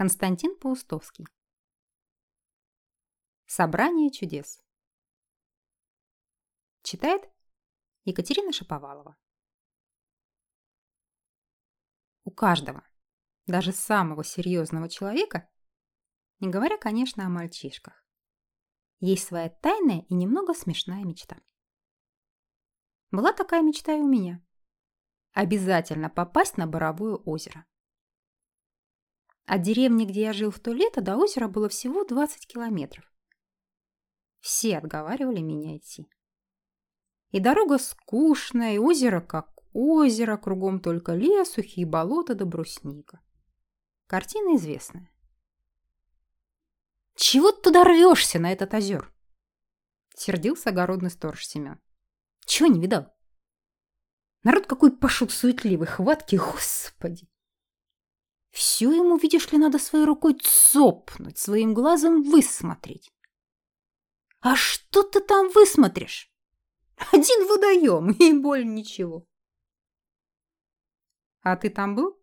Константин 0.00 0.56
Паустовский. 0.56 1.26
Собрание 3.44 4.10
чудес. 4.10 4.62
Читает 6.80 7.30
Екатерина 8.06 8.50
Шаповалова. 8.50 9.18
У 12.24 12.30
каждого, 12.30 12.82
даже 13.46 13.72
самого 13.72 14.24
серьезного 14.24 14.88
человека, 14.88 15.50
не 16.38 16.48
говоря, 16.48 16.78
конечно, 16.78 17.26
о 17.26 17.28
мальчишках, 17.28 18.02
есть 19.00 19.26
своя 19.28 19.50
тайная 19.50 20.06
и 20.08 20.14
немного 20.14 20.54
смешная 20.54 21.04
мечта. 21.04 21.42
Была 23.10 23.34
такая 23.34 23.60
мечта 23.60 23.94
и 23.94 24.00
у 24.00 24.08
меня. 24.08 24.42
Обязательно 25.32 26.08
попасть 26.08 26.56
на 26.56 26.66
Боровое 26.66 27.16
озеро. 27.16 27.66
От 29.46 29.62
деревни, 29.62 30.04
где 30.04 30.22
я 30.22 30.32
жил 30.32 30.50
в 30.50 30.60
то 30.60 30.72
лето, 30.72 31.00
до 31.00 31.16
озера 31.16 31.48
было 31.48 31.68
всего 31.68 32.04
20 32.04 32.46
километров. 32.46 33.04
Все 34.40 34.78
отговаривали 34.78 35.40
меня 35.40 35.76
идти. 35.76 36.08
И 37.30 37.40
дорога 37.40 37.78
скучная, 37.78 38.74
и 38.74 38.78
озеро 38.78 39.20
как 39.20 39.50
озеро, 39.72 40.36
кругом 40.36 40.80
только 40.80 41.14
лес, 41.14 41.50
сухие 41.50 41.86
болота 41.86 42.34
да 42.34 42.44
брусника. 42.44 43.20
Картина 44.06 44.56
известная. 44.56 45.10
«Чего 47.14 47.52
ты 47.52 47.62
туда 47.62 47.84
рвешься, 47.84 48.38
на 48.38 48.50
этот 48.50 48.74
озер?» 48.74 49.12
Сердился 50.16 50.70
огородный 50.70 51.10
сторож 51.10 51.46
Семен. 51.46 51.78
«Чего 52.46 52.68
не 52.68 52.80
видал?» 52.80 53.14
Народ 54.42 54.66
какой 54.66 54.96
пошел 54.96 55.28
суетливый, 55.28 55.86
хватки, 55.86 56.36
господи! 56.36 57.29
Все 58.50 58.90
ему, 58.90 59.16
видишь 59.16 59.50
ли, 59.52 59.58
надо 59.58 59.78
своей 59.78 60.04
рукой 60.04 60.34
цопнуть, 60.34 61.38
своим 61.38 61.72
глазом 61.72 62.22
высмотреть. 62.22 63.12
А 64.40 64.56
что 64.56 65.02
ты 65.02 65.20
там 65.20 65.50
высмотришь? 65.50 66.32
Один 67.12 67.46
водоем, 67.46 68.10
и 68.18 68.32
боль 68.32 68.64
ничего. 68.64 69.26
А 71.42 71.56
ты 71.56 71.70
там 71.70 71.94
был? 71.94 72.18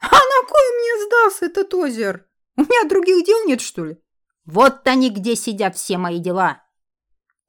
А 0.00 0.06
на 0.06 0.48
кой 0.48 0.62
мне 0.76 1.06
сдался 1.06 1.46
этот 1.46 1.72
озер? 1.74 2.28
У 2.56 2.62
меня 2.62 2.88
других 2.88 3.24
дел 3.24 3.46
нет, 3.46 3.60
что 3.60 3.84
ли? 3.84 4.02
Вот 4.44 4.86
они 4.86 5.10
где 5.10 5.36
сидят 5.36 5.76
все 5.76 5.98
мои 5.98 6.18
дела. 6.18 6.62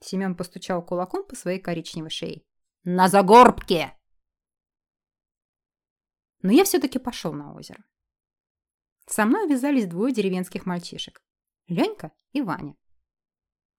Семен 0.02 0.36
постучал 0.36 0.86
кулаком 0.86 1.26
по 1.26 1.36
своей 1.36 1.60
коричневой 1.60 2.10
шее. 2.10 2.44
На 2.84 3.10
Загорбке! 3.10 3.99
Но 6.42 6.52
я 6.52 6.64
все-таки 6.64 7.00
пошел 7.00 7.34
на 7.34 7.54
озеро. 7.54 7.84
Со 9.06 9.26
мной 9.26 9.48
вязались 9.48 9.88
двое 9.88 10.14
деревенских 10.14 10.66
мальчишек. 10.66 11.22
Ленька 11.68 12.12
и 12.32 12.42
Ваня. 12.42 12.76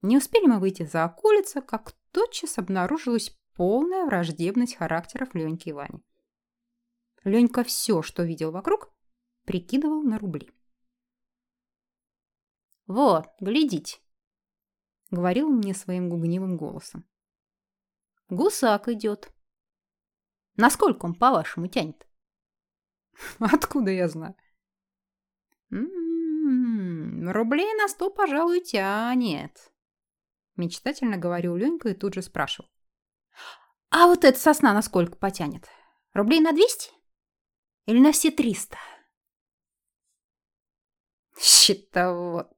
Не 0.02 0.16
успели 0.16 0.46
мы 0.46 0.58
выйти 0.58 0.84
за 0.84 1.04
околицу, 1.04 1.62
как 1.62 1.92
тотчас 2.10 2.58
обнаружилась 2.58 3.36
полная 3.54 4.06
враждебность 4.06 4.76
характеров 4.76 5.34
Леньки 5.34 5.68
и 5.68 5.72
Вани. 5.72 6.02
Ленька 7.24 7.62
все, 7.64 8.00
что 8.02 8.22
видел 8.22 8.50
вокруг, 8.50 8.92
прикидывал 9.44 10.02
на 10.02 10.18
рубли. 10.18 10.50
«Вот, 12.86 13.28
глядите!»— 13.40 14.00
говорил 15.10 15.48
он 15.48 15.58
мне 15.58 15.74
своим 15.74 16.08
гугнивым 16.08 16.56
голосом. 16.56 17.06
«Гусак 18.30 18.88
идет. 18.88 19.32
Насколько 20.56 21.04
он, 21.04 21.14
по-вашему, 21.14 21.68
тянет?» 21.68 22.09
«Откуда 23.38 23.90
я 23.90 24.08
знаю?» 24.08 24.34
«М 25.70 25.84
-м 25.84 27.28
-м, 27.28 27.32
рублей 27.32 27.72
на 27.74 27.88
сто, 27.88 28.10
пожалуй, 28.10 28.60
тянет. 28.60 29.72
Мечтательно 30.56 31.16
говорю 31.16 31.56
Ленька 31.56 31.88
и 31.88 31.94
тут 31.94 32.14
же 32.14 32.22
спрашивал. 32.22 32.70
А 33.90 34.06
вот 34.06 34.24
эта 34.24 34.38
сосна 34.38 34.72
на 34.72 34.82
сколько 34.82 35.16
потянет? 35.16 35.68
Рублей 36.12 36.40
на 36.40 36.52
двести? 36.52 36.90
Или 37.86 37.98
на 37.98 38.12
все 38.12 38.30
триста? 38.30 38.78
Щитовод. 41.38 42.52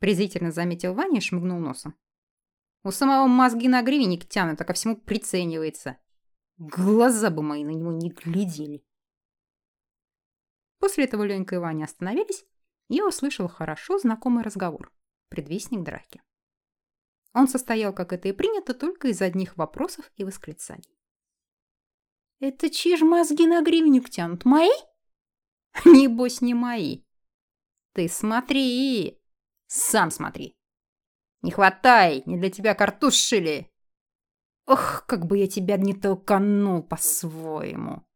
Презрительно 0.00 0.50
заметил 0.50 0.94
Ваня 0.94 1.18
и 1.18 1.20
шмыгнул 1.20 1.58
носом. 1.58 1.94
У 2.82 2.90
самого 2.90 3.26
мозги 3.26 3.68
на 3.68 3.80
гривенник 3.82 4.28
тянут, 4.28 4.60
а 4.60 4.64
ко 4.64 4.74
всему 4.74 4.96
приценивается. 4.96 5.96
Глаза 6.56 7.30
бы 7.30 7.42
мои 7.42 7.64
на 7.64 7.70
него 7.70 7.92
не 7.92 8.10
глядели. 8.10 8.84
После 10.78 11.04
этого 11.04 11.24
Ленька 11.24 11.56
и 11.56 11.58
Ваня 11.58 11.84
остановились, 11.84 12.44
и 12.88 12.96
я 12.96 13.06
услышал 13.06 13.48
хорошо 13.48 13.98
знакомый 13.98 14.44
разговор. 14.44 14.92
Предвестник 15.28 15.82
драки. 15.82 16.22
Он 17.32 17.48
состоял, 17.48 17.92
как 17.92 18.12
это 18.12 18.28
и 18.28 18.32
принято, 18.32 18.74
только 18.74 19.08
из 19.08 19.20
одних 19.20 19.56
вопросов 19.56 20.12
и 20.16 20.24
восклицаний. 20.24 20.96
«Это 22.38 22.70
чьи 22.70 22.96
ж 22.96 23.02
мозги 23.02 23.46
на 23.46 23.62
гривенник 23.62 24.08
тянут? 24.08 24.44
Мои?» 24.44 24.70
«Небось, 25.84 26.40
не 26.40 26.54
мои. 26.54 27.02
Ты 27.94 28.08
смотри, 28.08 29.20
сам 29.66 30.10
смотри. 30.10 30.56
Не 31.42 31.50
хватай, 31.50 32.22
не 32.26 32.38
для 32.38 32.50
тебя 32.50 32.74
картуш 32.74 33.14
шили. 33.14 33.72
Ох, 34.66 35.04
как 35.06 35.26
бы 35.26 35.38
я 35.38 35.46
тебя 35.46 35.76
не 35.76 35.94
толканул 35.94 36.82
по-своему!» 36.82 38.06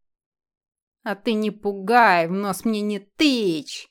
А 1.09 1.15
ты 1.15 1.33
не 1.33 1.51
пугай, 1.51 2.29
в 2.29 2.33
нос 2.33 2.67
мне 2.67 2.83
не 2.83 2.99
тычь. 2.99 3.91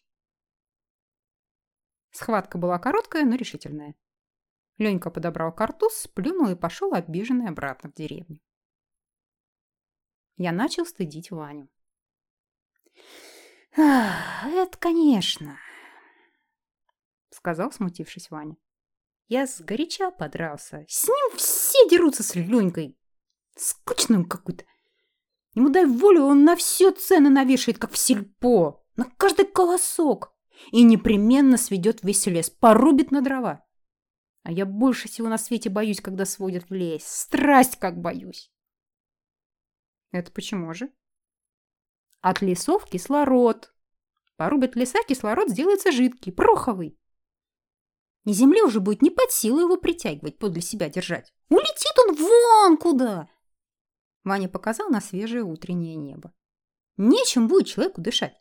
Схватка 2.12 2.60
была 2.60 2.78
короткая, 2.78 3.26
но 3.26 3.36
решительная. 3.36 3.96
Ленька 4.78 5.10
подобрал 5.10 5.52
картуз, 5.52 5.96
сплюнул 5.96 6.52
и 6.52 6.56
пошел 6.56 6.94
обиженный 6.94 7.50
обратно 7.50 7.90
в 7.90 7.96
деревню. 7.96 8.40
Я 10.36 10.52
начал 10.52 10.86
стыдить 10.86 11.32
Ваню. 11.32 11.70
«Это, 13.76 14.78
конечно»,— 14.80 15.58
сказал, 17.32 17.72
смутившись 17.72 18.30
Ваня. 18.30 18.58
«Я 19.28 19.46
сгоряча 19.46 20.12
подрался. 20.12 20.86
С 20.88 21.08
ним 21.08 21.38
все 21.38 21.90
дерутся 21.90 22.24
с 22.24 22.36
Ленькой. 22.36 22.98
Скучным 23.56 24.26
какой-то. 24.26 24.66
Ему 25.54 25.70
дай 25.70 25.86
волю, 25.86 26.24
он 26.24 26.44
на 26.44 26.56
все 26.56 26.92
цены 26.92 27.30
навешает, 27.30 27.80
как 27.80 27.92
в 27.92 27.98
сельпо, 27.98 28.84
на 28.96 29.06
каждый 29.18 29.46
колосок. 29.46 30.34
И 30.72 30.84
непременно 30.84 31.58
сведет 31.58 32.04
весь 32.04 32.26
лес, 32.28 32.50
порубит 32.50 33.12
на 33.12 33.22
дрова. 33.22 33.66
А 34.44 34.52
я 34.52 34.66
больше 34.66 35.08
всего 35.08 35.28
на 35.28 35.38
свете 35.38 35.70
боюсь, 35.70 36.00
когда 36.00 36.26
сводят 36.26 36.70
в 36.70 36.74
лес. 36.74 37.04
Страсть 37.06 37.78
как 37.78 38.00
боюсь. 38.00 38.52
Это 40.12 40.32
почему 40.32 40.74
же? 40.74 40.92
От 42.22 42.42
лесов 42.42 42.86
кислород. 42.86 43.74
Порубят 44.36 44.76
леса, 44.76 45.00
кислород 45.08 45.50
сделается 45.50 45.92
жидкий, 45.92 46.32
проховый. 46.32 46.98
И 48.28 48.34
земле 48.34 48.62
уже 48.64 48.82
будет 48.82 49.02
не 49.02 49.10
под 49.10 49.32
силу 49.32 49.62
его 49.62 49.78
притягивать, 49.78 50.38
подле 50.38 50.62
себя 50.62 50.90
держать. 50.90 51.34
Улетит 51.48 51.98
он 51.98 52.14
вон 52.14 52.78
куда. 52.78 53.30
Ваня 54.26 54.50
показал 54.50 54.90
на 54.90 55.00
свежее 55.00 55.44
утреннее 55.44 55.96
небо. 55.96 56.34
Нечем 56.98 57.48
будет 57.48 57.68
человеку 57.68 58.02
дышать. 58.02 58.38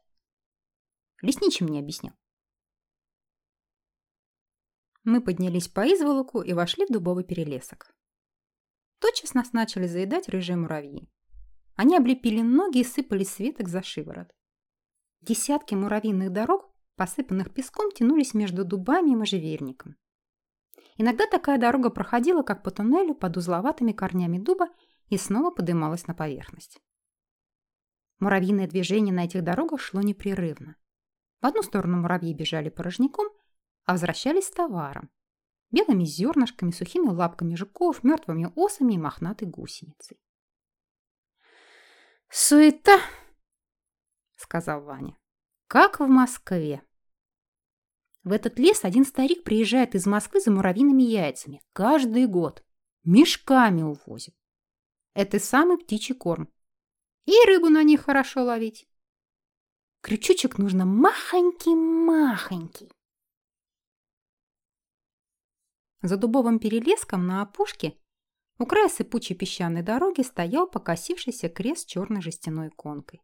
Лесничий 1.23 1.65
мне 1.65 1.79
объяснил. 1.79 2.15
Мы 5.05 5.21
поднялись 5.21 5.69
по 5.69 5.83
изволоку 5.83 6.43
и 6.43 6.53
вошли 6.53 6.85
в 6.85 6.89
дубовый 6.89 7.23
перелесок. 7.23 7.95
Тотчас 8.99 9.35
нас 9.35 9.53
начали 9.53 9.87
заедать 9.87 10.29
рыжие 10.29 10.57
муравьи. 10.57 11.09
Они 11.77 11.97
облепили 11.97 12.41
ноги 12.41 12.81
и 12.81 12.85
сыпались 12.85 13.35
с 13.35 13.39
веток 13.39 13.69
за 13.69 13.85
шиворот. 13.85 14.35
Десятки 15.21 15.77
муравьиных 15.77 16.33
дорог, 16.33 16.66
посыпанных 16.97 17.53
песком, 17.53 17.91
тянулись 17.93 18.35
между 18.35 18.65
дубами 18.65 19.11
и 19.11 19.17
можжевельником. 19.17 19.97
Иногда 20.97 21.27
такая 21.27 21.59
дорога 21.59 21.91
проходила, 21.91 22.43
как 22.43 22.63
по 22.63 22.71
туннелю 22.71 23.15
под 23.15 23.37
узловатыми 23.37 23.93
корнями 23.93 24.39
дуба 24.39 24.69
и 25.09 25.19
снова 25.19 25.51
подымалась 25.51 26.07
на 26.07 26.15
поверхность. 26.15 26.81
Муравьиное 28.19 28.67
движение 28.67 29.15
на 29.15 29.25
этих 29.25 29.45
дорогах 29.45 29.81
шло 29.81 30.01
непрерывно. 30.01 30.77
В 31.43 31.47
одну 31.47 31.63
сторону 31.63 31.99
муравьи 31.99 32.33
бежали 32.33 32.71
порожняком, 32.71 33.29
а 33.85 33.93
возвращались 33.93 34.47
с 34.47 34.51
товаром. 34.51 35.11
Белыми 35.71 36.05
зернышками, 36.05 36.71
сухими 36.71 37.09
лапками 37.09 37.55
жуков, 37.57 38.03
мертвыми 38.03 38.51
осами 38.57 38.95
и 38.95 38.99
мохнатой 38.99 39.49
гусеницей. 39.49 40.19
«Суета!»— 42.31 43.01
сказал 44.37 44.83
Ваня. 44.83 45.17
«Как 45.69 46.01
в 46.01 46.07
Москве!» 46.07 46.83
В 48.27 48.33
этот 48.33 48.59
лес 48.59 48.85
один 48.85 49.05
старик 49.05 49.45
приезжает 49.45 49.95
из 49.95 50.07
Москвы 50.07 50.41
за 50.41 50.51
муравьиными 50.51 51.03
яйцами. 51.03 51.63
Каждый 51.73 52.27
год. 52.27 52.65
Мешками 53.05 53.83
увозит. 53.83 54.35
Это 55.15 55.39
самый 55.39 55.79
птичий 55.79 56.15
корм. 56.15 56.49
И 57.25 57.33
рыбу 57.47 57.69
на 57.69 57.85
них 57.85 58.03
хорошо 58.03 58.43
ловить. 58.43 58.89
Крючочек 60.01 60.59
нужно 60.59 60.85
махонький-махонький. 60.85 62.91
За 66.03 66.17
дубовым 66.17 66.59
перелеском 66.59 67.27
на 67.27 67.43
опушке 67.43 67.97
у 68.59 68.67
края 68.67 68.89
сыпучей 68.89 69.35
песчаной 69.35 69.83
дороги 69.83 70.23
стоял 70.23 70.69
покосившийся 70.69 71.49
крест 71.49 71.89
черной 71.89 72.23
жестяной 72.23 72.69
иконкой. 72.69 73.23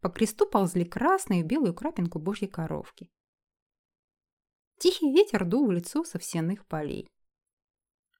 По 0.00 0.08
кресту 0.08 0.46
ползли 0.46 0.84
красную 0.84 1.40
и 1.40 1.44
белую 1.44 1.74
крапинку 1.74 2.18
божьей 2.18 2.48
коровки. 2.48 3.10
Тихий 4.78 5.10
ветер 5.12 5.44
дул 5.44 5.66
в 5.66 5.70
лицо 5.70 6.04
со 6.04 6.18
всенных 6.18 6.66
полей. 6.66 7.08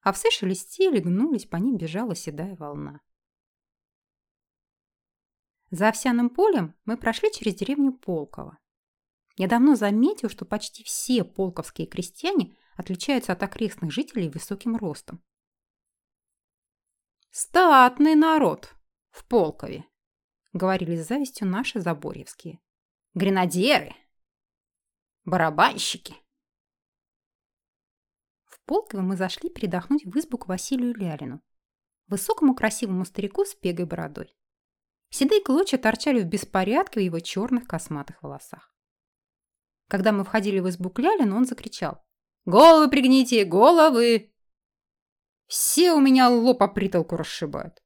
Овсы 0.02 0.30
шелестели, 0.30 1.00
гнулись, 1.00 1.46
по 1.46 1.56
ним 1.56 1.76
бежала 1.76 2.14
седая 2.14 2.56
волна. 2.56 3.00
За 5.70 5.88
овсяным 5.88 6.30
полем 6.30 6.74
мы 6.84 6.96
прошли 6.96 7.32
через 7.32 7.54
деревню 7.56 7.92
Полково. 7.92 8.58
Я 9.36 9.48
давно 9.48 9.74
заметил, 9.74 10.30
что 10.30 10.44
почти 10.44 10.84
все 10.84 11.24
полковские 11.24 11.86
крестьяне 11.86 12.56
отличаются 12.76 13.32
от 13.32 13.42
окрестных 13.42 13.90
жителей 13.90 14.30
высоким 14.30 14.76
ростом. 14.76 15.22
«Статный 17.30 18.14
народ 18.14 18.74
в 19.10 19.26
Полкове»,— 19.26 19.84
говорили 20.52 20.96
с 20.96 21.06
завистью 21.06 21.48
наши 21.48 21.80
заборьевские. 21.80 22.60
«Гренадеры! 23.14 23.94
Барабанщики!» 25.24 26.14
В 28.44 28.60
Полково 28.64 29.00
мы 29.00 29.16
зашли 29.16 29.48
передохнуть 29.50 30.04
в 30.04 30.18
избу 30.18 30.38
к 30.38 30.48
Василию 30.48 30.94
Лялину, 30.94 31.42
высокому 32.08 32.54
красивому 32.54 33.04
старику 33.04 33.44
с 33.44 33.54
пегой 33.54 33.86
бородой. 33.86 34.36
Седые 35.10 35.42
клочья 35.42 35.78
торчали 35.78 36.20
в 36.22 36.26
беспорядке 36.26 37.00
в 37.00 37.02
его 37.02 37.20
черных 37.20 37.66
косматых 37.66 38.22
волосах. 38.22 38.74
Когда 39.88 40.12
мы 40.12 40.24
входили 40.24 40.58
в 40.58 40.68
избу 40.68 40.90
к 40.90 40.98
Лялину, 40.98 41.36
он 41.36 41.44
закричал. 41.44 42.04
Головы 42.44 42.90
пригните, 42.90 43.44
головы! 43.44 44.32
Все 45.46 45.92
у 45.92 46.00
меня 46.00 46.28
лоб 46.28 46.62
притолку 46.74 47.16
расшибают. 47.16 47.82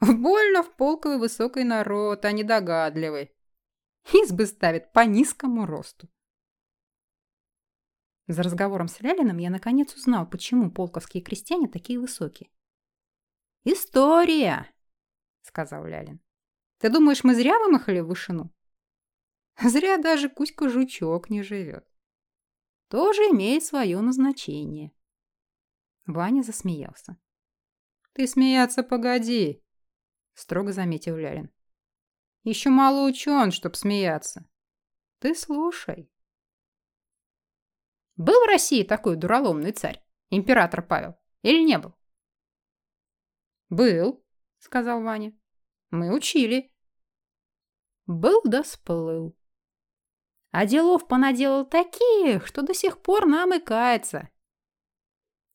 Больно 0.00 0.62
в 0.62 0.74
полковый 0.76 1.18
высокий 1.18 1.64
народ, 1.64 2.24
а 2.24 2.32
недогадливый. 2.32 3.32
Избы 4.12 4.46
ставят 4.46 4.92
по 4.92 5.00
низкому 5.00 5.66
росту. 5.66 6.08
За 8.26 8.42
разговором 8.42 8.88
с 8.88 9.00
Лялиным 9.00 9.38
я 9.38 9.50
наконец 9.50 9.94
узнал, 9.94 10.28
почему 10.28 10.70
полковские 10.70 11.22
крестьяне 11.22 11.68
такие 11.68 11.98
высокие. 11.98 12.50
«История!»— 13.64 14.72
сказал 15.42 15.84
Лялин. 15.84 16.20
«Ты 16.78 16.90
думаешь, 16.90 17.24
мы 17.24 17.34
зря 17.34 17.58
вымахали 17.58 18.00
в 18.00 18.06
вышину?» 18.06 18.50
«Зря 19.60 19.98
даже 19.98 20.30
Кузька-жучок 20.30 21.28
не 21.28 21.42
живет 21.42 21.90
тоже 22.90 23.22
имеет 23.30 23.64
свое 23.64 24.00
назначение. 24.00 24.92
Ваня 26.06 26.42
засмеялся. 26.42 27.16
«Ты 28.12 28.26
смеяться 28.26 28.82
погоди»,— 28.82 29.62
строго 30.40 30.72
заметил 30.72 31.16
Лялин. 31.16 31.50
«Еще 32.42 32.70
мало 32.70 33.06
учен, 33.06 33.50
чтоб 33.50 33.76
смеяться. 33.76 34.48
Ты 35.18 35.34
слушай». 35.34 36.10
Был 38.16 38.44
в 38.44 38.48
России 38.48 38.82
такой 38.82 39.16
дураломный 39.16 39.72
царь, 39.72 40.02
император 40.30 40.86
Павел, 40.86 41.16
или 41.42 41.62
не 41.62 41.78
был? 41.78 41.94
«Был»,— 43.68 44.24
сказал 44.58 45.02
Ваня. 45.02 45.32
«Мы 45.90 46.14
учили». 46.14 46.72
«Был 48.06 48.40
да 48.44 48.64
сплыл», 48.64 49.36
а 50.50 50.66
делов 50.66 51.06
понаделал 51.06 51.64
такие, 51.64 52.40
что 52.44 52.62
до 52.62 52.74
сих 52.74 53.02
пор 53.02 53.26
нам 53.26 53.54
и 53.54 53.60
кается. 53.60 54.28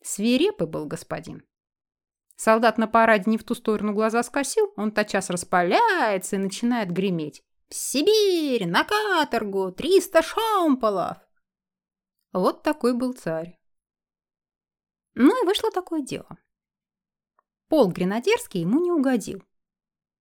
Свирепый 0.02 0.68
был 0.68 0.86
господин. 0.86 1.46
Солдат 2.36 2.78
на 2.78 2.88
параде 2.88 3.30
не 3.30 3.38
в 3.38 3.44
ту 3.44 3.56
сторону 3.56 3.94
глаза 3.94 4.22
скосил, 4.24 4.74
он 4.76 4.92
тотчас 4.92 5.30
распаляется 5.30 6.36
и 6.36 6.40
начинает 6.40 6.92
греметь. 6.92 7.44
«В 7.70 7.74
Сибирь! 7.74 8.68
На 8.68 8.84
каторгу! 8.84 9.72
Триста 9.72 10.22
шомполов!» 10.22 11.18
Вот 12.34 12.64
такой 12.64 12.94
был 12.94 13.14
царь. 13.14 13.58
Ну 15.14 15.42
и 15.42 15.46
вышло 15.46 15.72
такое 15.72 16.02
дело. 16.02 16.38
Пол 17.70 17.88
Гренадерский 17.88 18.62
ему 18.62 18.82
не 18.82 18.92
угодил. 18.92 19.42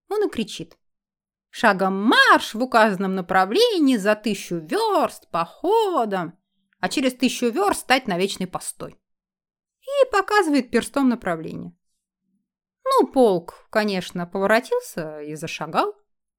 Он 0.09 0.25
и 0.25 0.29
кричит. 0.29 0.77
Шагом 1.49 2.01
марш 2.01 2.53
в 2.53 2.63
указанном 2.63 3.15
направлении 3.15 3.97
за 3.97 4.15
тысячу 4.15 4.57
верст 4.57 5.29
походом, 5.29 6.39
а 6.79 6.89
через 6.89 7.13
тысячу 7.13 7.49
верст 7.49 7.81
стать 7.81 8.07
на 8.07 8.17
вечный 8.17 8.47
постой. 8.47 8.99
И 9.81 10.11
показывает 10.11 10.71
перстом 10.71 11.09
направление. 11.09 11.77
Ну, 12.85 13.07
полк, 13.07 13.67
конечно, 13.69 14.25
поворотился 14.25 15.21
и 15.21 15.35
зашагал. 15.35 15.95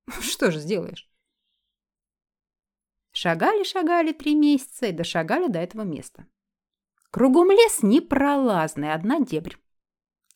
Что 0.20 0.50
же 0.50 0.60
сделаешь? 0.60 1.10
Шагали-шагали 3.12 4.12
три 4.12 4.34
месяца 4.34 4.87
и 4.87 4.93
дошагали 4.93 5.48
до 5.48 5.58
этого 5.58 5.82
места. 5.82 6.26
Кругом 7.10 7.50
лес 7.50 7.82
непролазный, 7.82 8.93
одна 8.93 9.20
дебрь. 9.20 9.56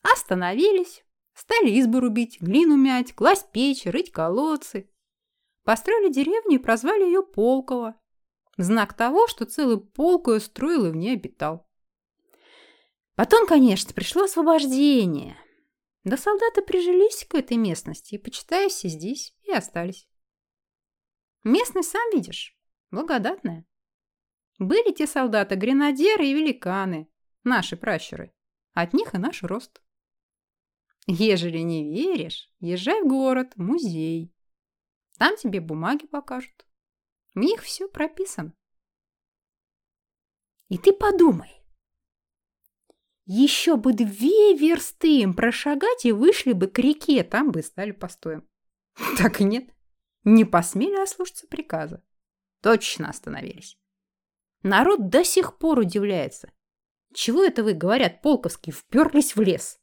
Остановились, 0.01 1.03
Стали 1.33 1.69
избы 1.71 2.01
рубить, 2.01 2.41
глину 2.41 2.75
мять, 2.75 3.13
класть 3.13 3.51
печь, 3.51 3.85
рыть 3.85 4.11
колодцы. 4.11 4.89
Построили 5.63 6.11
деревню 6.11 6.55
и 6.55 6.63
прозвали 6.63 7.03
ее 7.03 7.23
Полково. 7.23 7.95
Знак 8.57 8.93
того, 8.93 9.27
что 9.27 9.45
целый 9.45 9.79
полк 9.79 10.27
ее 10.27 10.39
строил 10.39 10.85
и 10.85 10.91
в 10.91 10.95
ней 10.95 11.13
обитал. 11.13 11.67
Потом, 13.15 13.47
конечно, 13.47 13.93
пришло 13.93 14.23
освобождение. 14.23 15.37
Да 16.03 16.17
солдаты 16.17 16.61
прижились 16.61 17.25
к 17.25 17.35
этой 17.35 17.57
местности 17.57 18.15
и, 18.15 18.17
почитаясь, 18.17 18.81
здесь 18.81 19.35
и 19.43 19.51
остались. 19.51 20.07
Местность, 21.43 21.91
сам 21.91 22.01
видишь, 22.11 22.57
благодатная. 22.89 23.65
Были 24.57 24.93
те 24.93 25.05
солдаты 25.07 25.55
гренадеры 25.55 26.25
и 26.27 26.33
великаны, 26.33 27.09
наши 27.43 27.77
пращуры. 27.77 28.33
От 28.73 28.93
них 28.93 29.13
и 29.13 29.17
наш 29.17 29.43
рост. 29.43 29.81
Ежели 31.07 31.59
не 31.59 31.91
веришь, 31.91 32.51
езжай 32.59 33.01
в 33.01 33.07
город, 33.07 33.53
музей. 33.57 34.33
Там 35.17 35.35
тебе 35.35 35.59
бумаги 35.59 36.05
покажут. 36.07 36.65
В 37.33 37.39
них 37.39 37.61
все 37.61 37.87
прописано. 37.87 38.53
И 40.69 40.77
ты 40.77 40.93
подумай. 40.93 41.60
Еще 43.25 43.77
бы 43.77 43.93
две 43.93 44.55
версты 44.55 45.19
им 45.21 45.33
прошагать 45.33 46.05
и 46.05 46.11
вышли 46.11 46.53
бы 46.53 46.67
к 46.67 46.79
реке, 46.79 47.23
там 47.23 47.51
бы 47.51 47.61
стали 47.61 47.91
постоем. 47.91 48.47
Так 49.17 49.41
и 49.41 49.43
нет. 49.43 49.69
Не 50.23 50.45
посмели 50.45 51.01
ослушаться 51.01 51.47
приказа. 51.47 52.03
Точно 52.61 53.09
остановились. 53.09 53.77
Народ 54.63 55.09
до 55.09 55.23
сих 55.23 55.57
пор 55.57 55.79
удивляется. 55.79 56.51
Чего 57.13 57.43
это 57.43 57.63
вы, 57.63 57.73
говорят, 57.73 58.21
полковские, 58.21 58.73
вперлись 58.73 59.35
в 59.35 59.41
лес? 59.41 59.79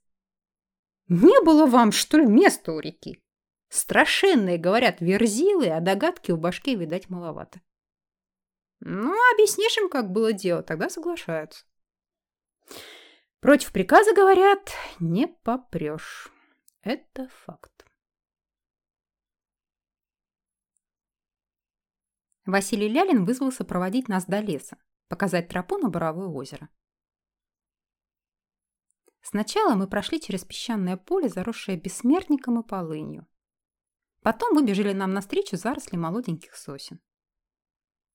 Не 1.09 1.43
было 1.43 1.67
вам, 1.67 1.93
что 1.93 2.19
ли, 2.19 2.27
места 2.27 2.73
у 2.73 2.81
реки? 2.81 3.23
Страшенные, 3.69 4.57
говорят, 4.57 5.01
верзилы, 5.01 5.69
а 5.69 5.81
догадки 5.81 6.31
у 6.31 6.37
башки, 6.37 6.75
видать, 6.75 7.11
маловато. 7.11 7.61
Ну, 8.81 9.15
объяснишь 9.35 9.77
им, 9.77 9.89
как 9.89 10.13
было 10.13 10.33
дело, 10.33 10.63
тогда 10.63 10.89
соглашаются. 10.89 11.65
Против 13.41 13.73
приказа, 13.73 14.13
говорят, 14.15 14.73
не 14.99 15.29
попрешь. 15.29 16.29
Это 16.83 17.29
факт. 17.29 17.87
Василий 22.47 22.89
Лялин 22.89 23.25
вызвался 23.25 23.65
проводить 23.65 24.09
нас 24.09 24.25
до 24.25 24.41
леса, 24.41 24.79
показать 25.09 25.49
тропу 25.49 25.79
на 25.79 25.89
Боровое 25.89 26.27
озеро. 26.27 26.69
Сначала 29.21 29.75
мы 29.75 29.87
прошли 29.87 30.21
через 30.21 30.45
песчаное 30.45 30.97
поле, 30.97 31.29
заросшее 31.29 31.79
бессмертником 31.79 32.59
и 32.61 32.67
полынью. 32.67 33.29
Потом 34.23 34.55
выбежали 34.55 34.93
нам 34.93 35.13
навстречу 35.13 35.57
заросли 35.57 35.97
молоденьких 35.97 36.57
сосен. 36.57 37.01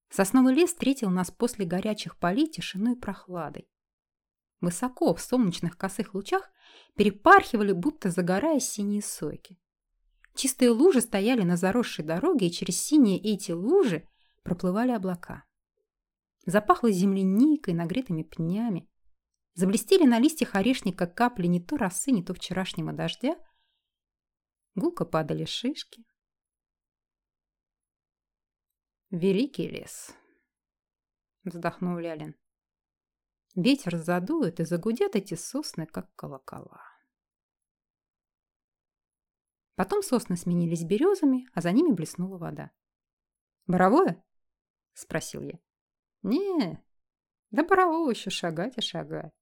Сосновый 0.10 0.54
лес 0.54 0.72
встретил 0.72 1.10
нас 1.10 1.32
после 1.32 1.66
горячих 1.66 2.18
полей 2.18 2.48
тишиной 2.48 2.94
и 2.94 3.00
прохладой. 3.00 3.70
Высоко 4.64 5.14
в 5.14 5.20
солнечных 5.20 5.78
косых 5.78 6.14
лучах 6.14 6.50
перепархивали, 6.96 7.74
будто 7.74 8.10
загорая 8.10 8.62
синие 8.62 9.02
сойки. 9.02 9.60
Чистые 10.36 10.72
лужи 10.72 11.02
стояли 11.02 11.42
на 11.42 11.58
заросшей 11.58 12.06
дороге, 12.06 12.48
и 12.48 12.52
через 12.52 12.80
синие 12.80 13.20
эти 13.20 13.52
лужи 13.52 14.08
проплывали 14.42 14.92
облака. 14.92 15.44
Запахло 16.46 16.90
земляникой, 16.92 17.74
нагретыми 17.74 18.24
пнями. 18.24 18.90
Заблестели 19.54 20.06
на 20.06 20.18
листьях 20.18 20.56
орешника 20.56 21.08
капли 21.08 21.48
не 21.48 21.60
то 21.60 21.76
росы, 21.76 22.12
не 22.12 22.24
то 22.24 22.34
вчерашнего 22.34 22.94
дождя. 22.94 23.36
Гулко 24.76 25.04
падали 25.04 25.44
шишки. 25.44 26.06
Великий 29.10 29.68
лес. 29.68 30.14
Вздохнул 31.44 31.98
Лялин. 31.98 32.38
Ветер 33.56 33.98
задует 33.98 34.60
и 34.60 34.66
загудят 34.66 35.16
эти 35.16 35.36
сосны, 35.36 35.86
как 35.86 36.14
колокола. 36.16 36.82
Потом 39.76 40.02
сосны 40.02 40.38
сменились 40.38 40.84
березами, 40.84 41.48
а 41.54 41.62
за 41.62 41.72
ними 41.72 41.92
блеснула 41.92 42.38
вода. 42.38 42.72
«Боровое?»— 43.68 44.24
спросил 44.94 45.42
я. 45.44 45.60
«Не, 46.24 46.84
да 47.52 47.64
борового 47.64 48.10
еще 48.10 48.32
шагать 48.32 48.78
и 48.78 48.82
шагать. 48.82 49.34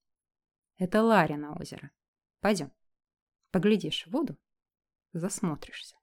Это 0.78 1.02
Ларина 1.02 1.58
озеро. 1.58 1.92
Пойдем. 2.42 2.72
Поглядишь 3.52 4.06
в 4.06 4.12
воду, 4.12 4.38
засмотришься». 5.14 5.96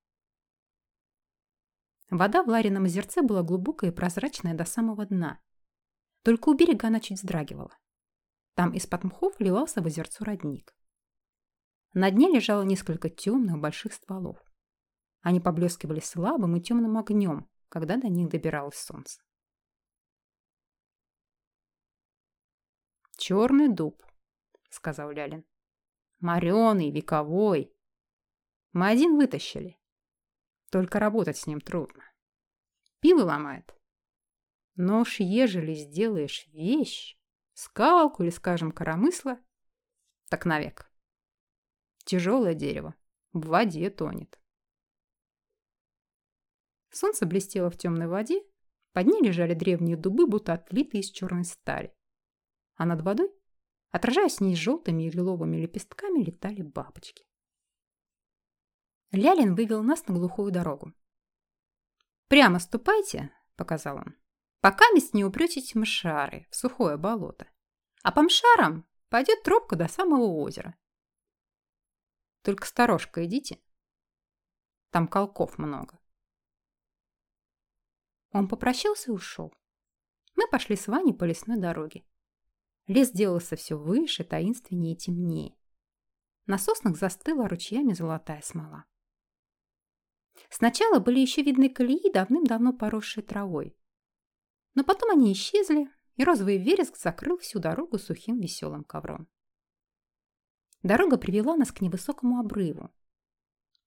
Вода 2.10 2.42
в 2.42 2.48
Ларином 2.48 2.84
озерце 2.84 3.20
была 3.20 3.42
глубокая 3.42 3.90
и 3.90 3.94
прозрачная 3.94 4.54
до 4.54 4.64
самого 4.64 5.04
дна. 5.04 5.40
Только 6.22 6.48
у 6.48 6.54
берега 6.54 6.88
она 6.88 7.00
чуть 7.00 7.18
вздрагивала. 7.18 7.76
Там 8.58 8.72
из-под 8.72 9.04
мхов 9.04 9.38
вливался 9.38 9.80
в 9.80 9.86
озерцо 9.86 10.24
родник. 10.24 10.74
На 11.94 12.10
дне 12.10 12.28
лежало 12.28 12.62
несколько 12.62 13.08
темных 13.08 13.60
больших 13.60 13.92
стволов. 13.92 14.36
Они 15.20 15.38
поблескивали 15.38 16.00
слабым 16.00 16.56
и 16.56 16.60
темным 16.60 16.98
огнем, 16.98 17.48
когда 17.68 17.96
до 17.96 18.08
них 18.08 18.28
добиралось 18.28 18.74
солнце. 18.74 19.22
«Черный 23.16 23.68
дуб»,— 23.68 24.02
сказал 24.70 25.12
Лялин. 25.12 25.44
«Мореный, 26.18 26.90
вековой. 26.90 27.72
Мы 28.72 28.88
один 28.88 29.16
вытащили. 29.16 29.78
Только 30.72 30.98
работать 30.98 31.36
с 31.36 31.46
ним 31.46 31.60
трудно. 31.60 32.02
Пилы 32.98 33.22
ломает. 33.22 33.72
Но 34.74 35.02
уж 35.02 35.20
ежели 35.20 35.74
сделаешь 35.74 36.48
вещь, 36.48 37.17
скалку 37.58 38.22
или, 38.22 38.30
скажем, 38.30 38.70
коромысло, 38.70 39.38
так 40.28 40.46
навек. 40.46 40.90
Тяжелое 42.04 42.54
дерево 42.54 42.94
в 43.32 43.46
воде 43.46 43.90
тонет. 43.90 44.40
Солнце 46.90 47.26
блестело 47.26 47.68
в 47.70 47.76
темной 47.76 48.06
воде, 48.06 48.42
под 48.92 49.06
ней 49.08 49.20
лежали 49.22 49.54
древние 49.54 49.96
дубы, 49.96 50.26
будто 50.26 50.54
отлитые 50.54 51.00
из 51.00 51.10
черной 51.10 51.44
стали. 51.44 51.92
А 52.76 52.86
над 52.86 53.02
водой, 53.02 53.30
отражаясь 53.90 54.36
с 54.36 54.40
ней 54.40 54.54
желтыми 54.54 55.02
и 55.02 55.10
лиловыми 55.10 55.56
лепестками, 55.56 56.22
летали 56.22 56.62
бабочки. 56.62 57.26
Лялин 59.10 59.56
вывел 59.56 59.82
нас 59.82 60.06
на 60.06 60.14
глухую 60.14 60.52
дорогу. 60.52 60.94
«Прямо 62.28 62.60
ступайте»,— 62.60 63.32
показал 63.56 63.96
он,— 63.96 64.16
«пока 64.60 64.84
мест 64.90 65.14
не 65.14 65.24
упретите 65.24 65.74
в 65.74 65.82
мшары, 65.82 66.46
в 66.50 66.56
сухое 66.56 66.96
болото. 66.96 67.48
А 68.02 68.12
по 68.12 68.22
мшарам 68.22 68.86
пойдет 69.08 69.42
тропка 69.42 69.76
до 69.76 69.88
самого 69.88 70.26
озера. 70.26 70.76
Только 72.42 72.66
сторожка 72.66 73.24
идите. 73.24 73.60
Там 74.90 75.08
колков 75.08 75.58
много». 75.58 75.98
Он 78.32 78.48
попрощался 78.48 79.10
и 79.10 79.14
ушел. 79.14 79.54
Мы 80.36 80.46
пошли 80.48 80.76
с 80.76 80.86
Ваней 80.86 81.14
по 81.14 81.24
лесной 81.24 81.58
дороге. 81.58 82.04
Лес 82.86 83.10
делался 83.10 83.56
все 83.56 83.76
выше, 83.76 84.24
таинственнее 84.24 84.94
и 84.94 84.96
темнее. 84.96 85.56
На 86.46 86.56
соснах 86.56 86.96
застыла 86.96 87.48
ручьями 87.48 87.92
золотая 87.92 88.40
смола. 88.40 88.86
Сначала 90.48 90.98
были 90.98 91.20
еще 91.20 91.42
видны 91.42 91.68
колеи, 91.68 92.10
давным-давно 92.10 92.72
поросшие 92.72 93.22
травой. 93.24 93.76
Но 94.78 94.84
потом 94.84 95.10
они 95.10 95.32
исчезли, 95.32 95.90
и 96.14 96.22
розовый 96.22 96.56
вереск 96.56 96.96
закрыл 96.96 97.36
всю 97.38 97.58
дорогу 97.58 97.98
сухим 97.98 98.38
веселым 98.38 98.84
ковром. 98.84 99.26
Дорога 100.84 101.18
привела 101.18 101.56
нас 101.56 101.72
к 101.72 101.80
невысокому 101.80 102.38
обрыву. 102.38 102.94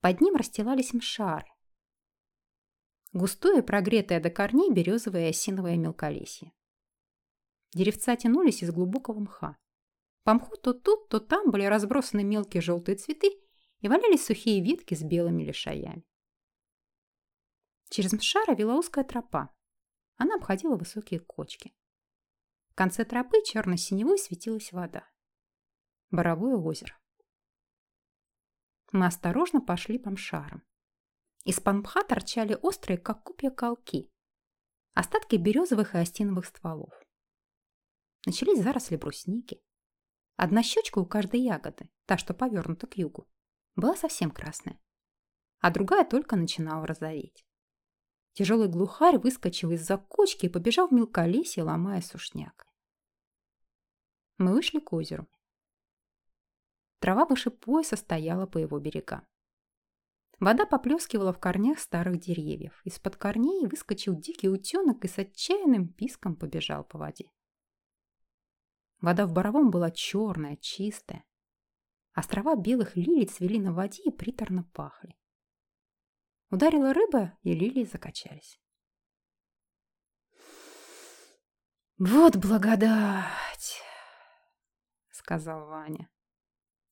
Под 0.01 0.19
ним 0.19 0.35
расстилались 0.35 0.93
мшары. 0.93 1.47
Густое, 3.13 3.63
прогретое 3.63 4.19
до 4.19 4.29
корней 4.29 4.69
березовое 4.69 5.27
и 5.27 5.29
осиновое 5.29 5.77
мелколесье. 5.77 6.51
Деревца 7.73 8.17
тянулись 8.17 8.61
из 8.61 8.71
глубокого 8.71 9.21
мха. 9.21 9.55
По 10.23 10.33
мху 10.33 10.57
то 10.57 10.73
тут, 10.73 11.07
то 11.07 11.21
там 11.21 11.51
были 11.51 11.63
разбросаны 11.63 12.25
мелкие 12.25 12.59
желтые 12.59 12.97
цветы 12.97 13.29
и 13.79 13.87
валялись 13.87 14.25
сухие 14.25 14.61
ветки 14.61 14.93
с 14.93 15.01
белыми 15.03 15.43
лишаями. 15.43 16.03
Через 17.89 18.11
мшара 18.11 18.55
вела 18.55 18.77
узкая 18.77 19.05
тропа. 19.05 19.55
Она 20.21 20.35
обходила 20.35 20.75
высокие 20.75 21.19
кочки. 21.19 21.73
В 22.69 22.75
конце 22.75 23.03
тропы 23.05 23.41
черно-синевой 23.43 24.19
светилась 24.19 24.71
вода. 24.71 25.09
Боровое 26.11 26.57
озеро. 26.57 26.95
Мы 28.91 29.07
осторожно 29.07 29.61
пошли 29.61 29.97
по 29.97 30.11
мшарам. 30.11 30.61
Из-под 31.43 31.77
мха 31.77 32.03
торчали 32.03 32.55
острые, 32.61 32.99
как 32.99 33.23
купья, 33.23 33.49
колки. 33.49 34.11
Остатки 34.93 35.37
березовых 35.37 35.95
и 35.95 35.97
остиновых 35.97 36.45
стволов. 36.45 36.93
Начались 38.27 38.61
заросли 38.61 38.97
брусники. 38.97 39.59
Одна 40.35 40.61
щечка 40.61 40.99
у 40.99 41.05
каждой 41.07 41.41
ягоды, 41.41 41.89
та, 42.05 42.19
что 42.19 42.35
повернута 42.35 42.85
к 42.85 42.95
югу, 42.95 43.27
была 43.75 43.95
совсем 43.95 44.29
красная, 44.29 44.79
а 45.61 45.71
другая 45.71 46.05
только 46.07 46.35
начинала 46.35 46.85
розоветь. 46.85 47.43
Тяжелый 48.33 48.69
глухарь 48.69 49.17
выскочил 49.17 49.71
из-за 49.71 49.97
кочки 49.97 50.45
и 50.45 50.49
побежал 50.49 50.87
в 50.87 50.91
мелколесье, 50.91 51.63
ломая 51.63 52.01
сушняк. 52.01 52.65
Мы 54.37 54.53
вышли 54.53 54.79
к 54.79 54.93
озеру. 54.93 55.27
Трава 56.99 57.25
выше 57.25 57.51
пояса 57.51 57.95
стояла 57.95 58.45
по 58.45 58.57
его 58.57 58.79
берегам. 58.79 59.27
Вода 60.39 60.65
поплескивала 60.65 61.33
в 61.33 61.39
корнях 61.39 61.79
старых 61.79 62.19
деревьев. 62.19 62.81
Из-под 62.83 63.15
корней 63.15 63.67
выскочил 63.67 64.15
дикий 64.15 64.49
утенок 64.49 65.05
и 65.05 65.07
с 65.07 65.19
отчаянным 65.19 65.87
писком 65.87 66.35
побежал 66.35 66.83
по 66.83 66.97
воде. 66.97 67.31
Вода 69.01 69.27
в 69.27 69.33
Боровом 69.33 69.69
была 69.69 69.91
черная, 69.91 70.55
чистая. 70.57 71.25
Острова 72.13 72.55
белых 72.55 72.95
лилий 72.95 73.25
цвели 73.25 73.59
на 73.59 73.73
воде 73.73 74.03
и 74.03 74.11
приторно 74.11 74.63
пахли. 74.73 75.15
Ударила 76.51 76.93
рыба, 76.93 77.37
и 77.43 77.53
лилии 77.53 77.85
закачались. 77.85 78.59
«Вот 81.97 82.35
благодать!»— 82.35 83.81
сказал 85.11 85.67
Ваня. 85.67 86.09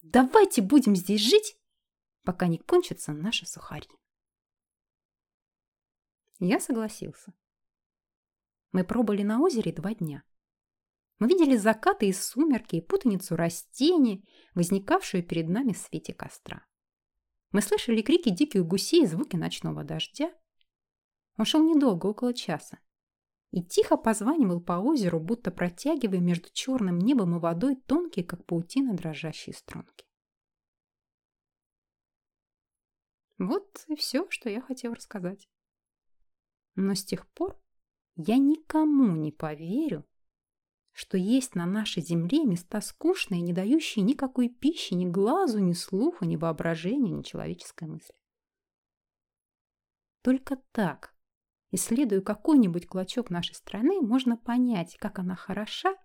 «Давайте 0.01 0.61
будем 0.61 0.95
здесь 0.95 1.19
жить, 1.19 1.59
пока 2.23 2.47
не 2.47 2.57
кончатся 2.57 3.11
наши 3.11 3.45
сухари». 3.45 3.89
Я 6.39 6.61
согласился. 6.61 7.33
Мы 8.71 8.85
пробыли 8.85 9.23
на 9.23 9.41
озере 9.41 9.73
два 9.73 9.93
дня. 9.93 10.23
Мы 11.17 11.27
видели 11.27 11.57
закаты 11.57 12.07
и 12.07 12.13
сумерки, 12.13 12.77
и 12.77 12.81
путаницу 12.81 13.35
растений, 13.35 14.25
возникавшую 14.55 15.21
перед 15.27 15.49
нами 15.49 15.73
в 15.73 15.77
свете 15.77 16.13
костра. 16.13 16.68
Мы 17.51 17.61
слышали 17.61 18.01
крики 18.01 18.29
диких 18.29 18.65
гусей 18.65 19.03
и 19.03 19.07
звуки 19.07 19.35
ночного 19.35 19.83
дождя. 19.83 20.31
Он 21.37 21.45
шел 21.45 21.63
недолго, 21.63 22.07
около 22.07 22.33
часа. 22.33 22.79
И 23.51 23.63
тихо 23.63 23.97
позванивал 23.97 24.61
по 24.61 24.73
озеру, 24.73 25.19
будто 25.19 25.49
протягивая 25.49 26.19
между 26.19 26.49
черным 26.53 26.99
небом 26.99 27.35
и 27.35 27.39
водой 27.39 27.75
тонкие, 27.75 28.23
как 28.23 28.45
паутина, 28.45 28.93
дрожащие 28.93 29.55
струнки. 29.55 30.05
Вот 33.39 33.85
и 33.87 33.95
все, 33.95 34.29
что 34.29 34.49
я 34.49 34.61
хотел 34.61 34.93
рассказать. 34.93 35.49
Но 36.75 36.93
с 36.93 37.03
тех 37.03 37.27
пор 37.31 37.59
я 38.15 38.37
никому 38.37 39.15
не 39.15 39.31
поверю, 39.31 40.05
что 40.99 41.17
есть 41.17 41.55
на 41.55 41.65
нашей 41.65 42.03
земле 42.03 42.43
места 42.43 42.81
скучные, 42.81 43.39
не 43.39 43.53
дающие 43.53 44.03
никакой 44.03 44.49
пищи 44.49 44.95
ни 44.95 45.05
глазу, 45.05 45.59
ни 45.59 45.71
слуху, 45.71 46.25
ни 46.25 46.35
воображению, 46.35 47.15
ни 47.15 47.21
человеческой 47.21 47.87
мысли. 47.87 48.13
Только 50.23 50.57
так, 50.73 51.15
исследуя 51.71 52.19
какой-нибудь 52.19 52.85
клочок 52.85 53.29
нашей 53.29 53.55
страны, 53.55 54.01
можно 54.01 54.35
понять, 54.35 54.97
как 54.97 55.19
она 55.19 55.37
хороша 55.37 55.95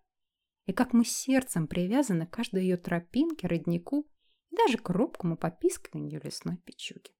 и 0.66 0.72
как 0.72 0.92
мы 0.92 1.04
сердцем 1.04 1.66
привязаны 1.66 2.28
к 2.28 2.30
каждой 2.30 2.62
ее 2.62 2.76
тропинке, 2.76 3.48
роднику 3.48 4.08
и 4.50 4.56
даже 4.56 4.78
к 4.78 4.88
робкому 4.90 5.36
попискиванию 5.36 6.20
лесной 6.22 6.58
печуги. 6.58 7.10